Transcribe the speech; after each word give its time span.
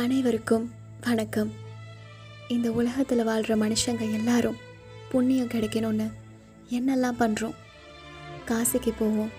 அனைவருக்கும் 0.00 0.64
வணக்கம். 1.04 1.50
இந்த 2.54 2.72
உலகத்தில் 2.78 3.22
வாழ்கிற 3.28 3.54
மனுஷங்க 3.62 4.04
எல்லாரும் 4.16 4.58
புண்ணியம் 5.10 5.50
கிடைக்கணும்னு 5.54 6.06
என்னெல்லாம் 6.76 7.18
பண்ணுறோம் 7.20 7.54
காசிக்கு 8.48 8.92
போவோம் 8.98 9.30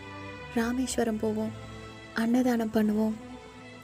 ராமேஸ்வரம் 0.56 1.20
போவோம் 1.24 1.52
அன்னதானம் 2.14 2.74
பண்ணுவோம். 2.78 3.14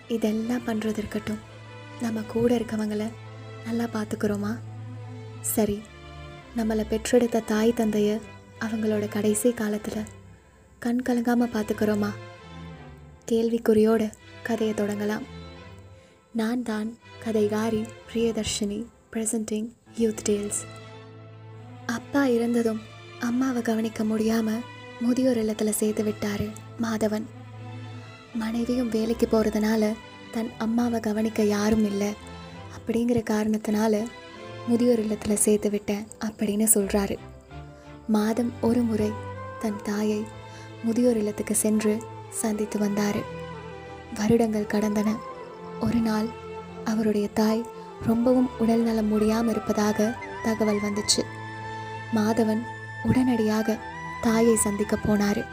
இதெல்லாம் 0.08 0.66
பண்ணுறது 0.70 1.02
இருக்கட்டும். 1.04 1.44
நம்ம 2.02 2.24
கூட 2.34 2.58
இருக்கவங்கள 2.60 3.12
நல்லா 3.68 3.88
பார்த்துக்கிறோமா 3.98 4.54
சரி 5.54 5.78
நம்மளை 6.58 6.86
பெற்றெடுத்த 6.94 7.46
தாய் 7.54 7.78
தந்தைய 7.82 8.18
அவங்களோட 8.60 9.08
கடைசி 9.18 9.52
காலத்தில் 9.62 10.12
கண் 10.80 11.06
கலங்காமல் 11.10 11.56
பார்த்துக்கிறோமா 11.58 12.12
கேள்விக்குறியோட 13.32 14.12
கதையை 14.50 14.76
தொடங்கலாம். 14.76 15.26
நான் 16.36 16.64
தான் 16.64 16.98
கதைகாரி 17.26 17.88
பிரியதர்ஷினி 18.10 18.86
பிரசன்டிங் 19.14 19.68
யூத் 19.98 20.22
டேல்ஸ் 20.30 20.62
அப்பா 21.86 22.26
இறந்ததும் 22.26 22.80
அம்மாவை 23.20 23.62
கவனிக்க 23.62 24.04
முடியாமல் 24.04 24.64
முதியோர் 25.00 25.38
இல்லத்தில் 25.38 25.72
சேர்த்து 25.72 26.04
விட்டார் 26.04 26.46
மாதவன். 26.82 27.26
மனைவியும் 28.34 28.90
வேலைக்கு 28.90 29.28
போகிறதுனால 29.32 29.94
தன் 30.32 30.50
அம்மாவை 30.58 31.00
கவனிக்க 31.00 31.44
யாரும் 31.44 31.86
இல்லை. 31.86 32.12
அப்படிங்கிற 32.78 33.22
காரணத்தினால 33.30 34.04
முதியோர் 34.68 35.00
இல்லத்தில் 35.00 35.36
சேர்த்து 35.36 35.70
விட்டேன் 35.70 36.08
அப்படின்னு 36.26 36.68
சொல்கிறாரு 36.74 37.18
மாதம் 38.08 38.52
ஒரு 38.62 38.82
முறை 38.82 39.12
தன் 39.60 39.82
தாயை 39.84 40.24
முதியோர் 40.84 41.18
இல்லத்துக்கு 41.18 41.56
சென்று 41.56 42.04
சந்தித்து 42.30 42.80
வந்தார். 42.80 43.22
வருடங்கள் 44.16 44.72
கடந்தன. 44.74 45.12
ஒரு 45.80 45.98
நாள் 45.98 46.26
அவருடைய 46.86 47.28
தாய் 47.28 47.66
ரொம்பவும் 48.06 48.50
உடல் 48.60 48.82
நலம் 48.82 49.06
முடியாமல் 49.06 49.50
இருப்பதாக 49.50 50.16
தகவல் 50.44 50.80
வந்துச்சு. 50.80 51.24
மாதவன் 52.16 52.62
உடனடியாக 53.04 53.78
தாயை 54.22 54.56
சந்திக்க 54.56 54.98
போனார். 55.04 55.46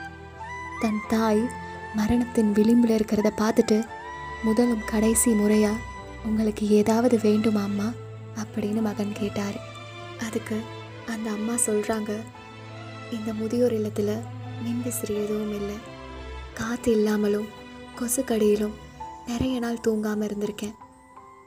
தன் 0.81 1.01
தாய் 1.09 1.49
மரணத்தின் 1.95 2.53
விளிம்பில் 2.53 3.03
இருக்கிறத 3.03 3.31
பார்த்துட்டு 3.39 3.85
முதலும் 4.43 4.83
கடைசி 4.87 5.31
முறையாக 5.31 5.77
உங்களுக்கு 6.25 6.69
ஏதாவது 6.69 7.19
வேண்டுமா 7.23 7.63
அம்மா? 7.63 7.93
அப்படின்னு 8.37 8.81
மகன் 8.81 9.13
கேட்டார். 9.13 9.61
அதுக்கு 10.21 10.61
அந்த 11.09 11.31
அம்மா 11.31 11.53
சொல்கிறாங்க 11.53 12.11
இந்த 13.11 13.35
முதியோர் 13.35 13.73
இல்லத்தில் 13.73 14.19
மின்விசிறி 14.65 15.25
எதுவும் 15.25 15.55
இல்லை. 15.55 15.75
காற்று 16.55 16.93
இல்லாமலும் 16.93 17.47
கொசுக்கடியிலும் 18.01 18.73
நிறைய 19.27 19.59
நாள் 19.59 19.85
தூங்காமல் 19.87 20.31
இருந்திருக்கேன். 20.31 20.75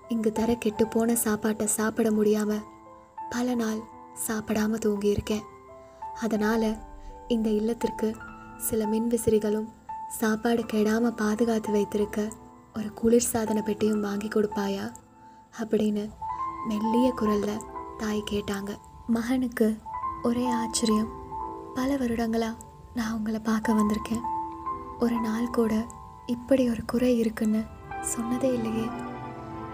இங்கு 0.07 0.31
தர 0.31 0.55
கெட்டு 0.55 0.87
போன 0.87 1.15
சாப்பாட்டை 1.15 1.67
சாப்பிட 1.67 2.11
முடியாமல் 2.11 2.63
பல 3.29 3.55
நாள் 3.55 3.79
சாப்பிடாம 4.27 4.79
தூங்கியிருக்கேன். 4.85 5.43
அதனால் 6.21 6.77
இந்த 7.27 7.49
இல்லத்திற்கு 7.49 8.15
சில 8.57 8.85
மின்விசிறிகளும் 8.85 9.69
சாப்பாடு 10.09 10.63
கெடாமல் 10.63 11.15
பாதுகாத்து 11.15 11.71
வைத்திருக்க 11.71 12.31
ஒரு 12.75 12.93
குளிர் 12.93 13.21
சாதன 13.21 13.61
பெட்டியும் 13.61 13.99
வாங்கி 13.99 14.27
கொடுப்பாயா? 14.27 14.93
அப்படின்னு 15.61 16.09
மெல்லிய 16.67 17.11
குரலில் 17.11 17.61
தாய் 17.97 18.23
கேட்டாங்க. 18.31 18.69
மகனுக்கு 19.07 19.77
ஒரே 20.23 20.49
ஆச்சரியம். 20.51 21.11
பல 21.73 21.97
வருடங்களாக 21.97 22.55
நான் 22.93 23.13
உங்களை 23.13 23.39
பார்க்க 23.39 23.73
வந்திருக்கேன். 23.73 24.21
ஒரு 24.99 25.19
நாள் 25.19 25.49
கூட 25.49 25.87
இப்படி 26.27 26.69
ஒரு 26.69 26.85
குறை 26.85 27.17
இருக்குன்னு 27.17 27.61
சொன்னதே 28.13 28.49
இல்லையே. 28.53 28.85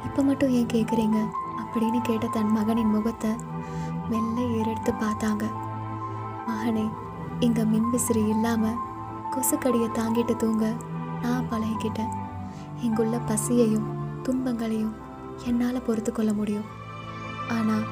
இப்போ 0.06 0.22
மட்டும் 0.22 0.50
ஏன் 0.50 0.72
கேட்குறீங்க 0.74 1.18
அப்படின்னு 1.62 2.00
கேட்ட 2.02 2.28
தன் 2.28 2.52
மகனின் 2.52 2.94
முகத்தை 2.94 3.32
மெல்ல 4.10 4.38
ஏறெடுத்து 4.42 4.92
பார்த்தாங்க. 4.94 5.44
மகனே 6.48 6.86
இங்கே 7.40 7.62
மின்விசிறி 7.62 8.28
இல்லாமல் 8.28 8.80
கொசுக்கடியை 9.34 9.90
தாங்கிட்டு 9.92 10.36
தூங்க. 10.36 10.66
நான் 11.22 11.50
பழகிக்கிட்டேன். 11.52 12.14
இங்குள்ள 12.82 13.18
பசியையும் 13.20 13.88
துன்பங்களையும் 14.24 14.96
என்னால் 15.46 15.86
பொறுத்து 15.88 16.12
கொள்ள 16.12 16.34
முடியும். 16.34 16.68
ஆனால் 17.50 17.86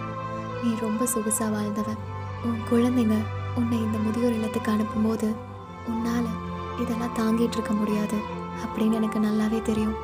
நீ 0.63 0.75
ரொம்ப 0.81 1.05
சொகுசாக 1.05 1.51
வாழ்ந்தவன். 1.51 2.01
உன் 2.45 2.59
குழந்தைங்க 2.71 3.17
உன்னை 3.55 3.81
இந்த 3.81 3.97
முதியோர் 3.97 4.31
இல்லத்துக்கு 4.31 4.71
அனுப்பும்போது 4.71 5.35
உன்னால் 5.87 6.27
இதெல்லாம் 6.79 7.15
தாங்கிட்டு 7.15 7.53
இருக்க 7.53 7.73
முடியாது. 7.73 8.17
அப்படின்னு 8.65 8.93
எனக்கு 8.93 9.19
நல்லாவே 9.19 9.61
தெரியும். 9.61 9.95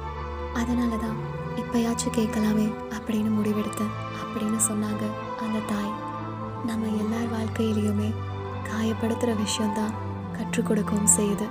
அதனால 0.53 0.95
தான் 0.95 1.15
இப்போயாச்சும் 1.55 2.17
கேட்கலாமே 2.17 2.73
அப்படின்னு 2.89 3.31
முடிவெடுத்தேன் 3.39 3.93
அப்படின்னு 4.23 4.59
சொன்னாங்க 4.69 5.03
அந்த 5.39 5.59
தாய். 5.67 5.93
நம்ம 6.65 6.87
எல்லார் 6.87 7.33
வாழ்க்கையிலையுமே 7.33 8.13
காயப்படுத்துகிற 8.69 9.35
விஷயந்தான் 9.35 9.93
கற்றுக் 10.37 10.65
கொடுக்கவும் 10.65 11.13
செய்யுது. 11.17 11.47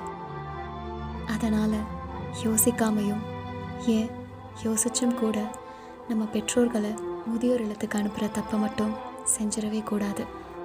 அதனால் 1.26 1.76
யோசிக்காமையும் 2.42 3.22
ஏன் 3.86 4.10
யோசிச்சும் 4.62 5.14
கூட 5.14 5.60
நம்ம 6.08 6.24
பெற்றோர்களை 6.24 6.94
முதியோர் 7.26 7.60
இல்லத்துக்கு 7.60 7.98
அனுப்புகிற 7.98 8.30
தப்பை 8.32 8.58
மட்டும் 8.58 8.94
செஞ்சிடவே 9.38 9.82
கூடாது. 9.82 10.40